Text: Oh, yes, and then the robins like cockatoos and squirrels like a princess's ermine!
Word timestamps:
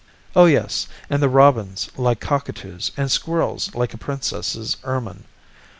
Oh, 0.35 0.45
yes, 0.45 0.87
and 1.11 1.21
then 1.21 1.29
the 1.29 1.29
robins 1.29 1.91
like 1.95 2.19
cockatoos 2.19 2.91
and 2.97 3.11
squirrels 3.11 3.75
like 3.75 3.93
a 3.93 3.99
princess's 3.99 4.77
ermine! 4.83 5.25